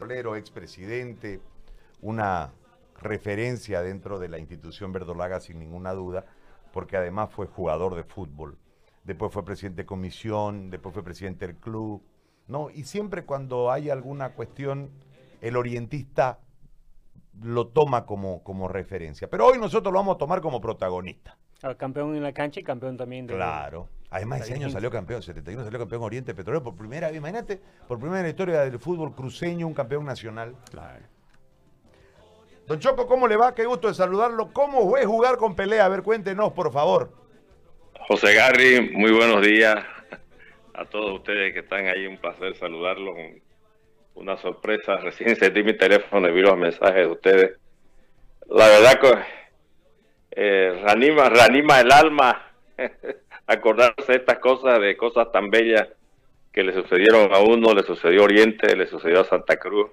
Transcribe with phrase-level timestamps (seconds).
[0.00, 1.40] petrolero, expresidente,
[2.00, 2.52] una
[3.02, 6.24] referencia dentro de la institución verdolaga sin ninguna duda,
[6.72, 8.56] porque además fue jugador de fútbol,
[9.04, 12.02] después fue presidente de comisión, después fue presidente del club,
[12.46, 12.70] ¿no?
[12.70, 14.90] Y siempre cuando hay alguna cuestión,
[15.42, 16.40] el orientista
[17.42, 19.28] lo toma como, como referencia.
[19.28, 21.36] Pero hoy nosotros lo vamos a tomar como protagonista.
[21.76, 23.34] Campeón en la cancha y campeón también de...
[23.34, 23.88] Claro.
[24.10, 27.16] Además, ese año salió campeón, 71 salió campeón Oriente Petrolero por primera vez.
[27.16, 30.56] Imagínate, por primera vez en la historia del fútbol cruceño, un campeón nacional.
[30.70, 31.04] Claro.
[32.66, 33.54] Don Choco, ¿cómo le va?
[33.54, 34.52] Qué gusto de saludarlo.
[34.52, 35.84] ¿Cómo fue jugar con pelea?
[35.84, 37.12] A ver, cuéntenos, por favor.
[38.08, 39.76] José Garry, muy buenos días
[40.74, 42.06] a todos ustedes que están ahí.
[42.06, 43.16] Un placer saludarlos.
[44.14, 44.96] Una sorpresa.
[44.96, 47.58] Recién sentí mi teléfono y vi los mensajes de ustedes.
[48.48, 49.39] La verdad que
[50.30, 52.52] eh, reanima, reanima el alma
[53.46, 55.88] acordarse de estas cosas, de cosas tan bellas
[56.52, 59.90] que le sucedieron a uno, le sucedió a Oriente, le sucedió a Santa Cruz.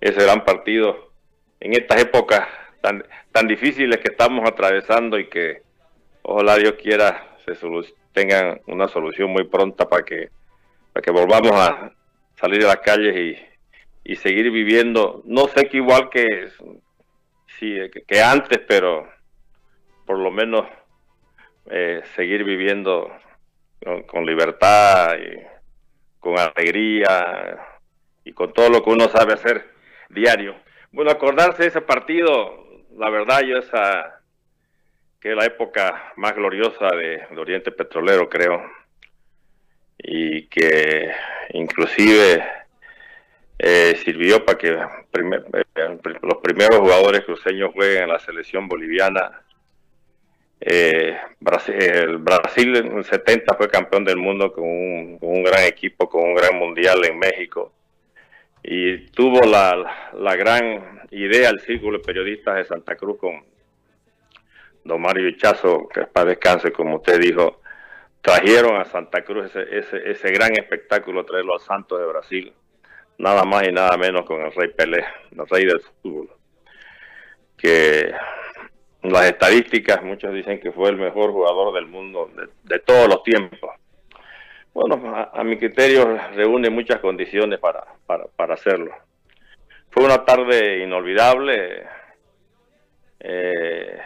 [0.00, 1.12] Ese gran partido
[1.60, 2.46] en estas épocas
[2.82, 5.62] tan, tan difíciles que estamos atravesando y que
[6.22, 7.54] ojalá Dios quiera se
[8.12, 10.30] tengan una solución muy pronta para que,
[10.92, 11.92] para que volvamos a
[12.40, 16.48] salir de las calles y, y seguir viviendo, no sé que igual que,
[17.58, 19.08] sí, que, antes, pero
[20.06, 20.66] por lo menos
[21.70, 23.12] eh, seguir viviendo
[24.06, 25.40] con, libertad y
[26.20, 27.58] con alegría
[28.24, 29.70] y con todo lo que uno sabe hacer
[30.08, 30.56] diario.
[30.92, 34.20] Bueno, acordarse de ese partido, la verdad yo esa
[35.20, 38.62] que es la época más gloriosa de, Oriente Petrolero, creo,
[39.98, 41.10] y que
[41.50, 42.44] inclusive
[43.58, 49.42] eh, sirvió para que eh, los primeros jugadores cruceños jueguen en la selección boliviana.
[50.60, 56.08] Eh, Brasil, el Brasil en el 70 fue campeón del mundo con un, gran equipo,
[56.08, 57.72] con un gran mundial en México.
[58.62, 63.44] Y tuvo la, gran idea el círculo de periodistas de Santa Cruz con
[64.82, 67.60] don Mario Hichazo, que es para descanse, como usted dijo,
[68.22, 72.52] trajeron a Santa Cruz ese, ese, gran espectáculo, traerlo al Santos de Brasil,
[73.18, 76.30] nada más y nada menos con el Rey Pelé, el Rey del fútbol,
[77.56, 78.12] que
[79.10, 82.30] las estadísticas, muchos dicen que fue el mejor jugador del mundo
[82.64, 83.70] de todos los tiempos
[84.76, 88.94] bueno, a, mi criterio reúne muchas condiciones para, para, hacerlo.
[89.88, 91.86] Fue una tarde inolvidable.
[93.18, 93.98] Eh,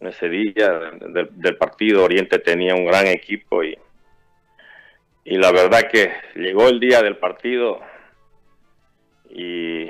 [0.00, 3.74] ese día del, partido Oriente tenía un gran equipo y,
[5.24, 7.80] y la verdad que llegó el día del partido
[9.30, 9.88] y,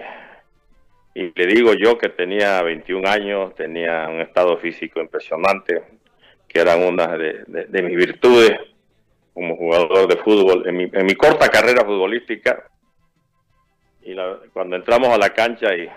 [1.17, 5.83] y le digo yo que tenía 21 años, tenía un estado físico impresionante,
[6.47, 8.53] que eran una de mis virtudes
[9.33, 12.69] como jugador de fútbol en mi, en mi corta carrera futbolística.
[14.03, 14.15] Y
[14.53, 15.89] cuando entramos a la cancha y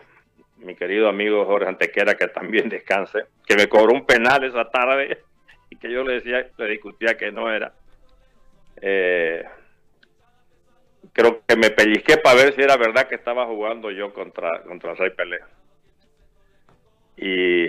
[0.59, 5.21] mi querido amigo Jorge Antequera, que también descanse, que me cobró un penal esa tarde
[5.69, 7.73] y que yo le decía, le discutía que no era.
[8.81, 9.43] Eh,
[11.13, 14.93] creo que me pellizqué para ver si era verdad que estaba jugando yo contra, contra
[15.15, 15.39] Pelé.
[17.17, 17.67] Y,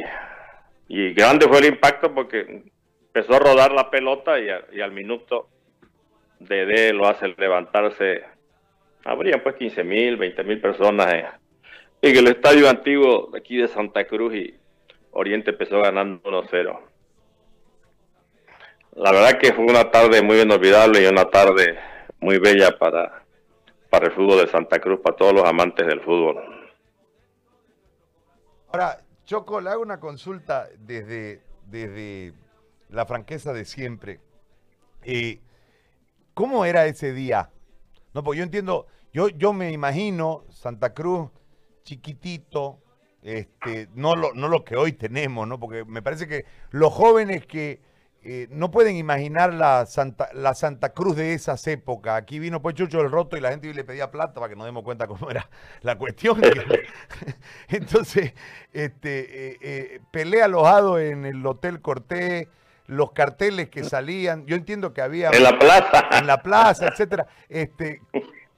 [0.89, 2.63] y grande fue el impacto porque
[3.15, 5.49] empezó a rodar la pelota y, al minuto
[6.39, 8.25] Dede lo hace levantarse,
[9.05, 14.07] habrían pues 15 mil, 20 mil personas en, el estadio antiguo de aquí de Santa
[14.07, 14.55] Cruz y
[15.11, 16.81] Oriente empezó ganando 1-0.
[18.97, 21.79] La verdad que fue una tarde muy inolvidable y una tarde
[22.21, 23.20] muy bella para,
[23.91, 26.37] para el fútbol de Santa Cruz, para todos los amantes del fútbol.
[28.69, 32.33] Ahora, Choco, le hago una consulta desde, desde
[32.89, 34.21] la franqueza de siempre.
[35.05, 35.41] y
[36.35, 37.51] ¿Cómo era ese día?
[38.15, 41.31] No, pues yo entiendo, yo, yo me imagino Santa Cruz
[41.83, 42.79] chiquitito,
[43.23, 45.59] este, no, lo, no lo que hoy tenemos, ¿no?
[45.59, 47.81] Porque me parece que los jóvenes que
[48.23, 52.17] eh, no pueden imaginar la Santa, la Santa Cruz de esas épocas.
[52.17, 54.67] Aquí vino pues Chucho el Roto y la gente le pedía plata para que nos
[54.67, 55.49] demos cuenta cómo era
[55.83, 56.41] la cuestión.
[57.69, 58.33] Entonces,
[58.73, 62.49] este, eh, eh, pelea alojado en el Hotel Cortés
[62.91, 65.31] los carteles que salían, yo entiendo que había...
[65.31, 66.09] En la plaza.
[66.19, 67.27] En la plaza, etcétera.
[67.49, 68.03] Este,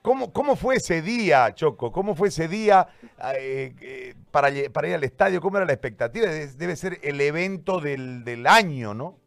[0.00, 1.92] ¿cómo, ¿Cómo fue ese día, Choco?
[1.92, 2.88] ¿Cómo fue ese día
[3.34, 5.42] eh, eh, para, para ir al estadio?
[5.42, 6.26] ¿Cómo era la expectativa?
[6.28, 9.18] Debe ser el evento del, del año, ¿no?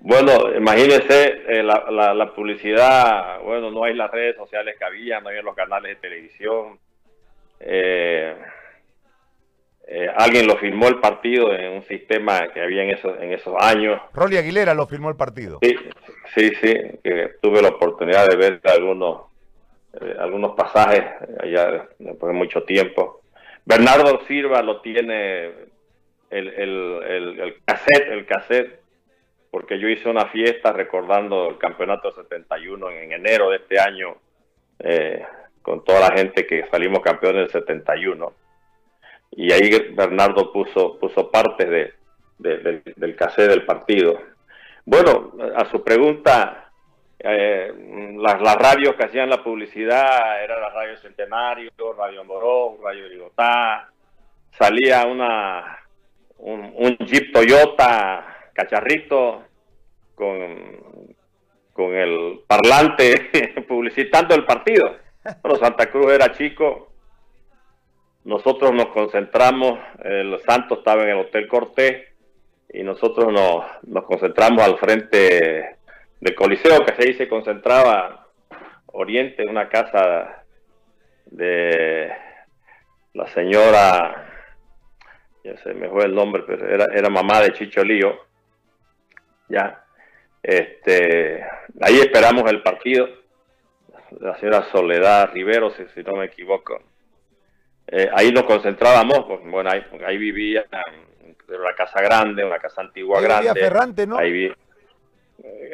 [0.00, 5.28] Bueno, imagínese eh, la, la, publicidad, bueno, no hay las redes sociales que había, no
[5.28, 6.78] hay los canales de televisión.
[7.60, 8.34] Eh,
[9.86, 13.54] eh, alguien lo firmó el partido en un sistema que había en esos, en esos
[13.60, 14.00] años.
[14.12, 15.60] Rolly Aguilera lo firmó el partido.
[15.62, 15.76] Sí,
[16.34, 19.32] sí, sí, que tuve la oportunidad de ver algunos
[20.00, 21.04] eh, algunos pasajes
[21.38, 23.20] allá después de mucho tiempo.
[23.64, 25.50] Bernardo Silva lo tiene
[26.32, 28.80] el, el, el, cassette, el cassette,
[29.50, 34.16] porque yo hice una fiesta recordando el campeonato 71 en, enero de este año,
[34.78, 35.24] eh,
[35.60, 38.32] con toda la gente que salimos campeones del 71.
[39.32, 41.94] Y ahí Bernardo puso, puso parte de,
[42.38, 44.18] del, del cassette del partido.
[44.84, 46.70] Bueno, a su pregunta,
[47.18, 47.72] eh,
[48.16, 53.90] las, las, radios que hacían la publicidad eran la Radio Centenario, Radio Morón, Radio Ligotá,
[54.50, 55.81] salía una
[56.42, 59.44] un, un, Jeep Toyota cacharrito
[60.14, 61.14] con,
[61.72, 64.96] con el parlante publicitando el partido.
[65.42, 66.92] Bueno, Santa Cruz era chico,
[68.24, 72.08] nosotros nos concentramos, el Santos estaba en el Hotel Cortés
[72.72, 75.76] y nosotros nos, nos concentramos al frente
[76.20, 78.26] del Coliseo, que ahí se concentraba
[78.94, 80.44] Oriente, una casa
[81.26, 82.12] de
[83.14, 84.31] la señora,
[85.44, 88.18] ya se me fue el nombre, pero era, era mamá de Chicho Lío,
[89.48, 89.84] ya,
[90.42, 91.44] este,
[91.80, 93.08] ahí esperamos el partido,
[94.20, 96.80] la señora Soledad Rivero, si, si no me equivoco,
[97.86, 100.64] eh, ahí nos concentrábamos, pues, bueno, ahí, ahí vivía,
[101.48, 103.48] una casa grande, una casa antigua ahí grande.
[103.50, 104.16] Vivía Ferrante, ¿no?
[104.16, 104.56] Ahí vivía,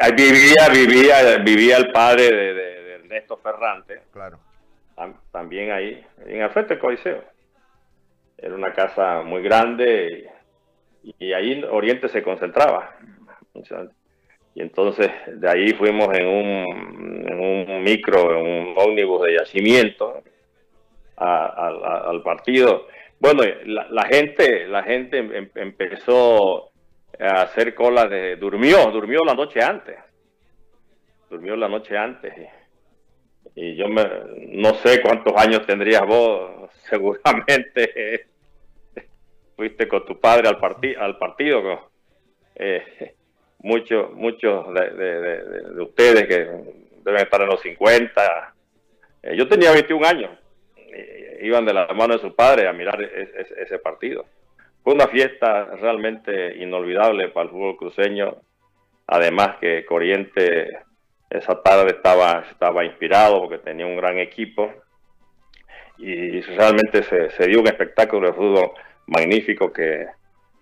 [0.01, 4.01] Ahí vivía, vivía, vivía el padre de, de, de Ernesto Ferrante.
[4.13, 4.39] Claro.
[4.95, 7.23] Tam, también ahí, en el frente del Coliseo.
[8.39, 10.31] Era una casa muy grande
[11.03, 12.95] y, ahí Oriente se concentraba.
[14.55, 20.23] Y entonces de ahí fuimos en un, en un micro, en un ómnibus de yacimiento
[21.17, 22.87] al partido.
[23.21, 26.71] Bueno, la, gente, la gente em, empezó
[27.19, 28.37] a hacer cola de...
[28.37, 29.97] Durmió, durmió la noche antes.
[31.29, 32.33] Durmió la noche antes.
[33.61, 34.05] Y, yo me,
[34.51, 38.27] no sé cuántos años tendrías vos, seguramente
[39.57, 41.91] fuiste con tu padre al, parti al partido.
[42.55, 43.15] Eh,
[43.59, 46.37] muchos muchos de, de, de, de, ustedes que
[47.05, 48.55] deben estar en los 50.
[49.25, 50.31] Eh, yo tenía 21 años.
[51.41, 54.25] iban de la mano de su padre a mirar ese, ese partido.
[54.85, 58.37] Fue una fiesta realmente inolvidable para el fútbol cruceño.
[59.09, 60.79] Además que Corriente
[61.31, 64.73] esa tarde estaba, estaba inspirado porque tenía un gran equipo
[65.99, 68.71] y realmente se, se dio un espectáculo de fútbol
[69.07, 70.07] magnífico que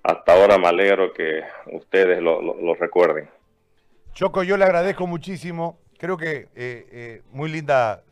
[0.03, 1.43] hasta ahora me alegro que
[1.73, 3.29] ustedes lo, recuerden.
[4.13, 5.79] Choco, yo le agradezco muchísimo.
[5.99, 8.03] Creo que eh, eh, muy linda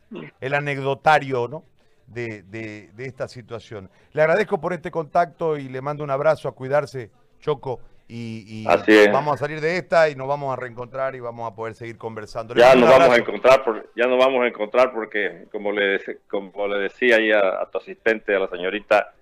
[0.41, 1.63] el anecdotario, ¿no?
[2.07, 3.89] de, de, de, esta situación.
[4.11, 7.79] Le agradezco por este contacto y le mando un abrazo a cuidarse, Choco.
[8.07, 11.55] Y, y vamos a salir de esta y nos vamos a reencontrar y vamos a
[11.55, 12.53] poder seguir conversando.
[12.53, 15.99] Ya nos vamos a encontrar, por, ya nos vamos a encontrar porque, como le,
[16.29, 19.13] como le decía ahí a, a tu asistente, a la señorita,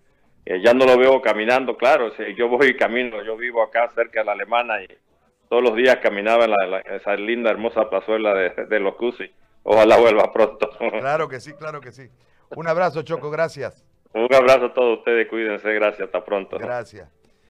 [0.45, 3.89] eh, ya no lo veo caminando, claro, si yo voy y camino, yo vivo acá
[3.95, 4.87] cerca de la Alemana y
[5.47, 9.31] todos los días caminaba en la, la, esa linda, hermosa plazuela de, de los Cusi.
[9.63, 10.69] Ojalá vuelva pronto.
[10.99, 12.09] Claro que sí, claro que sí.
[12.53, 13.85] Un abrazo, Choco, gracias.
[14.13, 16.57] Un abrazo a todos ustedes, cuídense, gracias, hasta pronto.
[16.57, 17.07] Gracias.